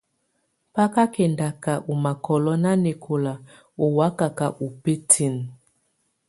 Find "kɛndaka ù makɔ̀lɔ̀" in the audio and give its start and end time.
1.13-2.55